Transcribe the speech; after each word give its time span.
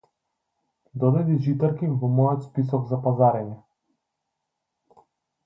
Додади 1.03 1.35
житарки 1.47 1.89
во 2.05 2.09
мојот 2.15 2.47
список 2.47 2.89
за 2.93 3.01
пазарење. 3.05 3.59